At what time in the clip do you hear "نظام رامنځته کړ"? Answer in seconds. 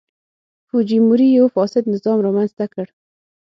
1.93-2.85